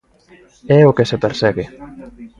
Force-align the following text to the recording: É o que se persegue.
É 0.79 0.79
o 0.89 0.95
que 0.97 1.09
se 1.09 1.17
persegue. 1.25 1.65